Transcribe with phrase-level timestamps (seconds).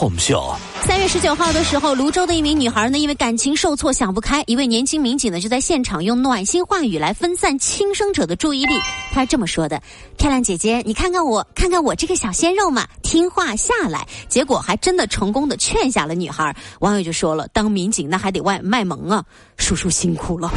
[0.00, 0.42] Tom 秀。
[0.86, 8.72] 三月十九号的时候，泸州的一名女孩呢，因为感情受挫想不开，一位年轻民警呢就在现场用暖心话语来分散轻生者的注意力。
[9.12, 9.82] 他是这么说的
[10.16, 16.56] ：“漂亮姐姐，你 看看我，看看我这个小鲜肉嘛，听话下来。”结果还真的成功的劝下了女孩。
[16.78, 19.22] 网友就说了：“当民警那还得外卖萌啊，
[19.58, 20.50] 叔叔辛苦了。”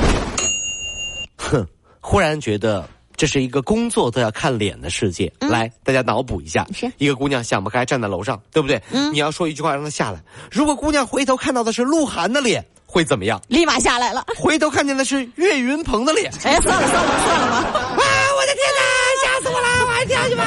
[1.35, 1.67] 哼，
[1.99, 2.87] 忽然觉得。
[3.23, 5.31] 这是一个工作都要看脸的世界。
[5.39, 8.83] 来，大家脑补一下：一个姑娘想不开，站在楼上，对不对？
[9.13, 10.21] 你要说一句话让她下来。
[10.51, 13.41] 如果姑娘回头看到的是鹿晗的脸，会怎么样？
[13.47, 14.25] 立马下来了。
[14.35, 17.57] 回头看见的是岳云鹏的脸，哎，算了算了算了吧！
[17.95, 18.03] 啊，
[18.35, 18.81] 我的天哪，
[19.23, 19.67] 吓死我了！
[19.85, 20.43] 我还跳去吧。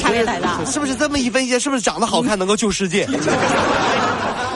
[0.00, 1.58] 差别太大，是不是这么一分析？
[1.58, 3.04] 是不是长得好看能够救世界？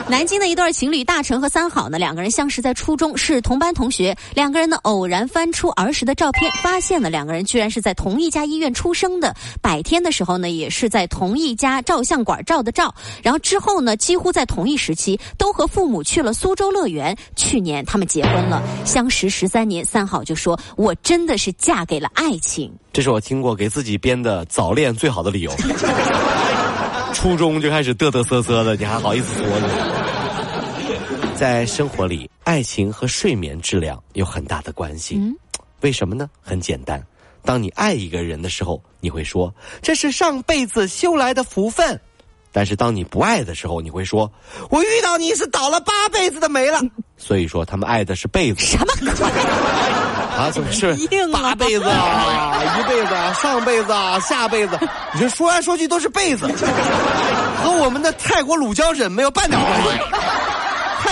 [0.11, 4.14] 南京的一对情侣大成和三好呢，两个人相识在初中，是同班同学。
[4.34, 9.34] 两个人呢偶然翻出儿时的照片，发现了两个人居然是在同一家医院出生的。
[9.62, 12.95] 百天的时候呢，也是在同一家照相馆照的照。
[13.23, 17.17] 然后之后呢，几乎在同一时期，都和父母去了苏州乐园。
[17.34, 25.50] 去年他们结婚了，相识十三年，三好就说：“我真的是嫁给了爱情。”这是我听过给自己编的早恋最好的理由。
[27.22, 29.68] 初中就开始嘚嘚瑟瑟的，你还好意思说呢？
[31.38, 35.14] 在生活里，爱情和睡眠质量有很大的关系。
[35.14, 35.32] 嗯，
[35.82, 36.28] 为什么呢？
[36.42, 37.00] 很简单，
[37.44, 41.96] 当你爱一个人的时候，你会说这是上辈子修来的福分；
[42.50, 44.28] 但是当你不爱的时候，你会说
[44.68, 46.80] 我遇到你是倒了八辈子的霉了。
[47.16, 48.66] 所以说，他们爱的是被子。
[48.66, 49.30] 什么鬼？
[50.38, 50.94] 啊，怎么是
[51.33, 54.78] 八辈子啊， 一辈子啊，上辈子啊，下辈子？
[55.12, 56.47] 你这说来说去都是辈子，
[57.62, 59.89] 和我们的泰国乳胶枕没有半点关系。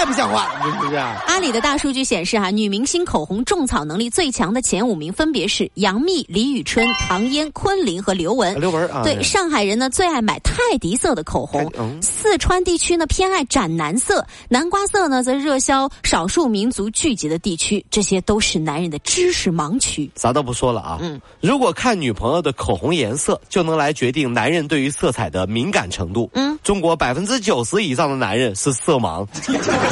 [0.00, 0.96] 太不像话，是不是？
[0.96, 8.58] 阿里的大数据显示，哈，女明星口红种草能力最强的前五名分别是杨幂、李宇春、唐嫣、昆凌和刘雯。
[8.58, 20.10] 刘雯啊，对，上海人呢最爱买泰迪色的口红，四川地区呢偏爱斩男色，南瓜色呢则热销少数民族聚集的地区，这些都是男人的知识盲区。
[20.16, 29.26] 啥都不说了啊，嗯，如果看女朋友的口红颜色就能来决定男人对于色彩的敏感程度，嗯，中国百分之九十以上的男人是色盲。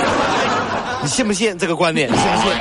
[1.03, 2.09] 你信不信这个观点？
[2.09, 2.53] 信不信？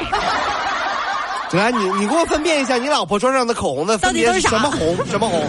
[1.59, 4.97] 来，你你给我分辨一下，你老婆桌上的口红的分别是什么红？
[5.09, 5.41] 什么红？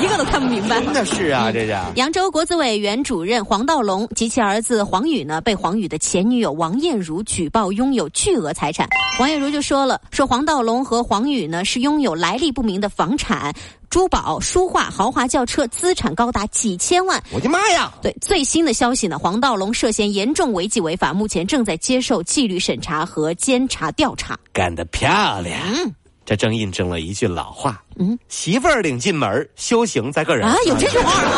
[0.00, 0.80] 一个都看不明白。
[0.80, 1.76] 真的是啊，这是。
[1.96, 8.88] 扬州国资委原主任黄道龙及其儿子黄宇呢，被黄宇的前女友王艳茹举报拥有巨额财产。
[9.18, 13.52] 王艳茹就说了，说黄道龙和黄宇呢是拥有来历不明的房产。
[13.90, 17.22] 珠宝、书画、豪华轿车，资产高达几千万。
[17.32, 17.90] 我的妈呀！
[18.02, 24.38] 对最新的消息呢，黄道龙涉嫌严重违纪违法，目前正在接受纪律审查和监察调查。
[24.52, 25.58] 干得漂亮！
[25.72, 25.94] 嗯，
[26.28, 30.46] 这正印证了一句老话：嗯，媳妇儿领进门，修行在个人。
[30.46, 31.30] 啊，有这句话吗？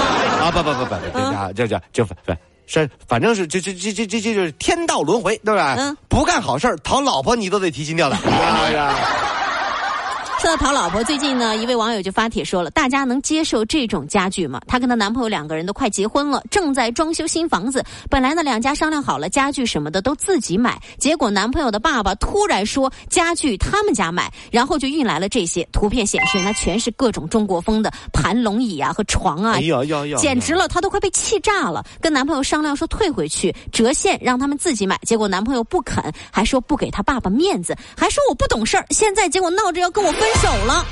[0.47, 0.97] 啊，不不不不，
[1.55, 2.33] 这这这不不，
[2.67, 5.77] 是反正是这这这这这这就是天道轮回，对吧？
[5.79, 8.19] 嗯，不干好事讨老婆你都得提心吊胆。
[10.41, 17.85] 说到讨老婆，最近呢，一位网友就发帖说了：“大家能接受这种家具吗？”她跟她男朋友两个人都快结婚了，正在装修新房子。
[18.09, 25.63] 本来呢，两家商量好了家具什么的都自己买，结果男朋友的爸爸突然说家具他们家买，然后就运来了这些。
[25.73, 31.85] 图片显示，那全是各种中国风的盘龙椅啊和床啊，哎呀呀呀，简直了，她都快被气炸了。
[32.01, 36.03] 跟男朋友商量说退回去折现，让他们自己买，结果男朋友不肯，
[36.33, 38.87] 还说不给他爸爸面子，还说我不懂事儿。
[38.89, 40.30] 现在结果闹着要跟我分。
[40.35, 40.85] 手了，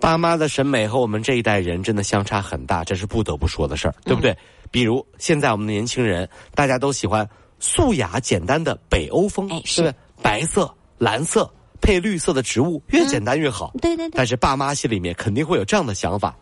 [0.00, 4.36] 爸妈的审美和我们这一代人真的相差很大，这是不得不说的事儿，对不对？
[4.70, 9.92] 比如现在我们的年轻人，大家都喜欢素雅简单的北欧风，是
[10.22, 11.48] 白色、蓝色
[11.80, 13.72] 配绿色的植物，越简单越好。
[13.80, 14.16] 对对对。
[14.16, 16.34] 但是爸妈心里面肯定会有这样的想法：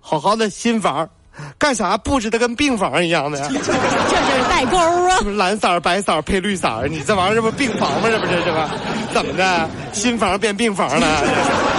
[0.00, 1.08] 好好的新房，
[1.56, 3.38] 干啥布置的跟病房一样的？
[3.48, 5.18] 这就是代沟啊！
[5.36, 8.08] 蓝色白色配绿色你这玩意儿这不病房吗？
[8.10, 8.68] 这不是这个？
[9.14, 9.70] 怎么的？
[9.92, 11.71] 新房变病房了？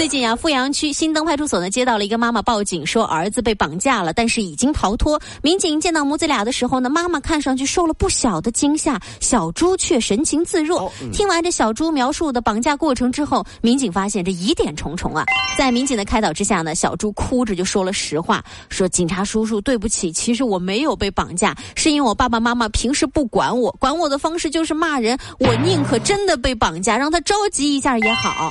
[0.00, 5.20] 最近啊，富阳区新登派出所呢接到了一个妈妈报警，说儿子被绑架了，但是已经逃脱。
[5.42, 10.90] 民警见到母子俩的时候呢，妈妈看上去受了不小的惊吓，小猪却神情自若。
[11.12, 15.22] 听完这小猪描述的绑架过程之后，民警发现这疑点重重啊。
[15.58, 28.50] 在民警的开导之下呢，小猪哭着就说了实话，说警察叔叔对不起，其实我没有被绑架，是因为我爸爸妈妈平时不管我，管我的方式就是骂人，我宁可真的被绑架，让他着急一下也好。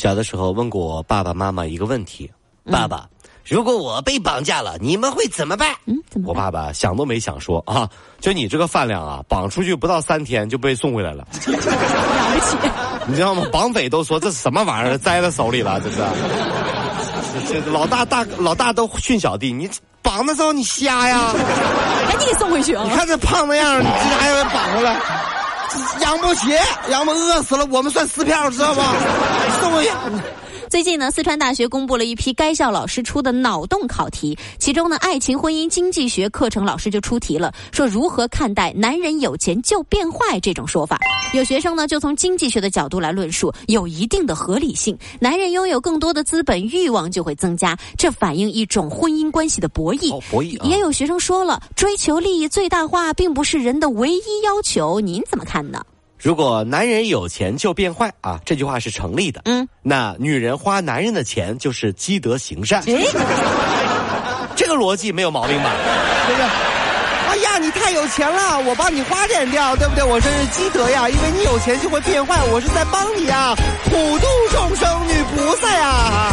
[0.00, 2.30] 小的时候问过我爸爸妈妈一个问题：
[2.64, 3.06] 嗯爸爸，
[3.44, 5.74] 如果我被绑架了，你们会怎么办？
[5.84, 6.28] 嗯，怎么？
[6.30, 7.86] 我爸爸想都没想说啊，
[8.18, 11.24] 就你这个饭量啊，绑出去不到三天就被送回来了，了
[12.32, 12.56] 不起。
[13.08, 13.44] 你知道吗？
[13.52, 15.98] 绑匪都说这是什么玩意儿，栽在手里了，这是。
[17.46, 19.68] 这这老大大老大都训小弟，你
[20.00, 21.30] 绑的时候你瞎呀？
[22.08, 22.96] 赶紧给送回去啊你！
[22.96, 24.96] 看这胖那样，你这还要绑回来？
[26.00, 26.48] 养不起，
[26.88, 28.82] 养不饿死了，我们算撕票，知道吗？
[30.70, 40.96] 最近呢，四川大学公布了一批该校老师出的脑洞考题，其中呢，爱情婚姻经济学课程老师就出题了，说如何看待“男人有钱就变坏”这种说法。
[41.34, 44.96] 有学生呢，就从经济学的角度来论述，有一定的合理性。
[45.18, 50.14] 男人拥有更多的资本，欲望就会增加，这反映一种婚姻关系的博弈。
[50.14, 55.84] 哦博弈啊也有学生说了，追求利益最大化并不是人的唯一要求，您怎么看呢？
[56.22, 59.40] 如果男人有钱就变坏啊，这句话是成立的。
[59.46, 63.06] 嗯，那女人花男人的钱就是积德行善，诶，
[64.54, 65.70] 这个逻辑没有毛病吧？
[66.26, 66.46] 对不对？
[67.30, 70.04] 哎呀，你太有钱了，我帮你花点掉，对不对？
[70.04, 76.32] 我这是积德呀，因为你有钱就会变坏，我是在帮你啊，普度众生，女菩萨呀。